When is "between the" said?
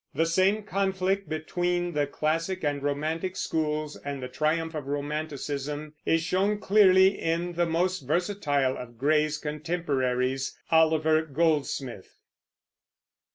1.29-2.07